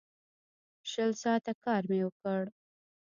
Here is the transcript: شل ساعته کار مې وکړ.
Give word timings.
شل 0.91 1.11
ساعته 1.23 1.53
کار 1.63 1.81
مې 1.89 1.99
وکړ. 2.05 2.43